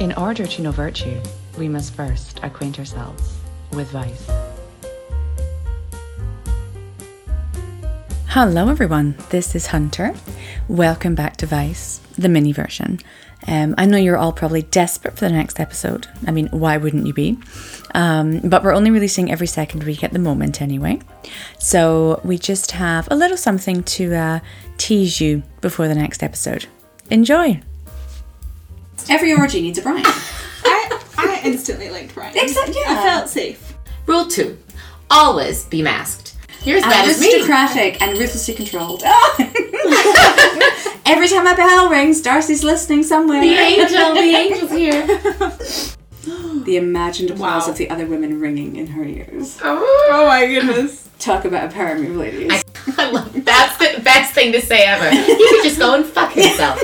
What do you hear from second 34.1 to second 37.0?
two: always be masked. You're as